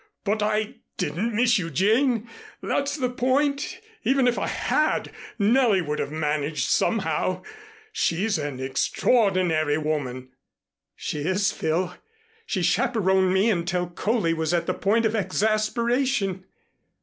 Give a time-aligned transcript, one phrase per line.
[0.23, 2.27] "But I didn't miss you, Jane.
[2.59, 3.79] That's the point.
[4.03, 7.43] Even if I had, Nellie would have managed somehow.
[7.91, 10.29] She's an extraordinary woman."
[10.95, 11.93] "She is, Phil.
[12.47, 16.45] She chaperoned me until Coley was at the point of exasperation."